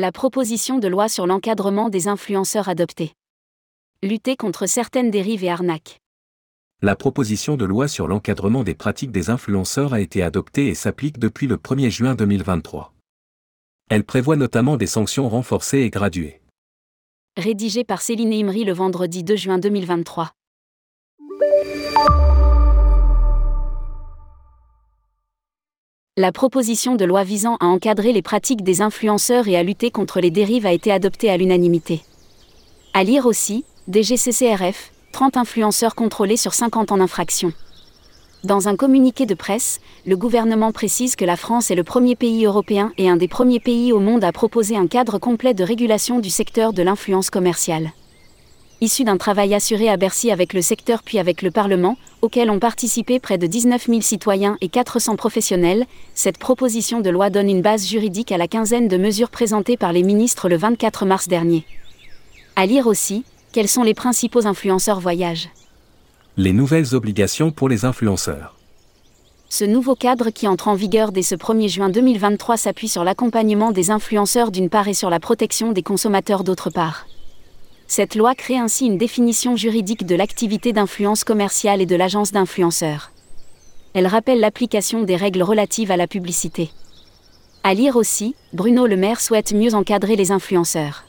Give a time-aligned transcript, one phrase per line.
[0.00, 3.14] La proposition de loi sur l'encadrement des influenceurs adoptée.
[4.00, 5.98] Lutter contre certaines dérives et arnaques.
[6.82, 11.18] La proposition de loi sur l'encadrement des pratiques des influenceurs a été adoptée et s'applique
[11.18, 12.94] depuis le 1er juin 2023.
[13.90, 16.42] Elle prévoit notamment des sanctions renforcées et graduées.
[17.36, 20.30] Rédigé par Céline Imri le vendredi 2 juin 2023.
[26.20, 30.18] La proposition de loi visant à encadrer les pratiques des influenceurs et à lutter contre
[30.18, 32.02] les dérives a été adoptée à l'unanimité.
[32.92, 37.52] À lire aussi, DGCCRF, 30 influenceurs contrôlés sur 50 en infraction.
[38.42, 42.46] Dans un communiqué de presse, le gouvernement précise que la France est le premier pays
[42.46, 46.18] européen et un des premiers pays au monde à proposer un cadre complet de régulation
[46.18, 47.92] du secteur de l'influence commerciale
[48.80, 52.58] issu d'un travail assuré à Bercy avec le secteur puis avec le Parlement, auquel ont
[52.58, 57.62] participé près de 19 000 citoyens et 400 professionnels, cette proposition de loi donne une
[57.62, 61.64] base juridique à la quinzaine de mesures présentées par les ministres le 24 mars dernier.
[62.56, 65.48] À lire aussi, quels sont les principaux influenceurs voyage
[66.36, 68.56] Les nouvelles obligations pour les influenceurs.
[69.50, 73.72] Ce nouveau cadre qui entre en vigueur dès ce 1er juin 2023 s'appuie sur l'accompagnement
[73.72, 77.06] des influenceurs d'une part et sur la protection des consommateurs d'autre part.
[77.90, 83.12] Cette loi crée ainsi une définition juridique de l'activité d'influence commerciale et de l'agence d'influenceurs.
[83.94, 86.70] Elle rappelle l'application des règles relatives à la publicité.
[87.64, 91.04] À lire aussi, Bruno Le Maire souhaite mieux encadrer les influenceurs.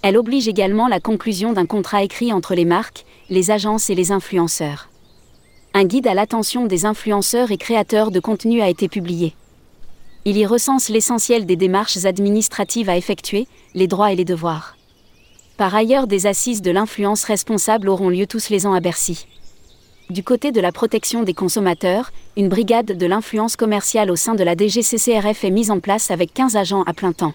[0.00, 4.10] Elle oblige également la conclusion d'un contrat écrit entre les marques, les agences et les
[4.10, 4.88] influenceurs.
[5.74, 9.34] Un guide à l'attention des influenceurs et créateurs de contenu a été publié.
[10.24, 14.76] Il y recense l'essentiel des démarches administratives à effectuer, les droits et les devoirs.
[15.60, 19.26] Par ailleurs, des assises de l'influence responsable auront lieu tous les ans à Bercy.
[20.08, 24.42] Du côté de la protection des consommateurs, une brigade de l'influence commerciale au sein de
[24.42, 27.34] la DGCCRF est mise en place avec 15 agents à plein temps.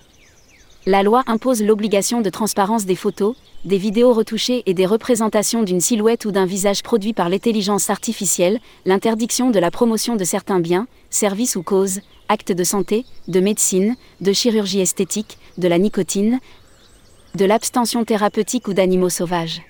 [0.88, 5.80] La loi impose l'obligation de transparence des photos, des vidéos retouchées et des représentations d'une
[5.80, 10.88] silhouette ou d'un visage produit par l'intelligence artificielle, l'interdiction de la promotion de certains biens,
[11.12, 16.40] services ou causes, actes de santé, de médecine, de chirurgie esthétique, de la nicotine,
[17.36, 19.62] de l'abstention thérapeutique ou d'animaux sauvages.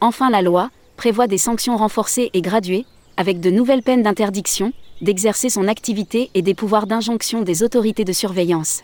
[0.00, 5.48] Enfin, la loi prévoit des sanctions renforcées et graduées, avec de nouvelles peines d'interdiction, d'exercer
[5.48, 8.82] son activité et des pouvoirs d'injonction des autorités de surveillance.